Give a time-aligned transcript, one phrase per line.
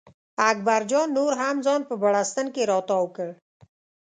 [0.49, 3.29] اکبر جان نور هم ځان په بړسټن کې را تاو کړ.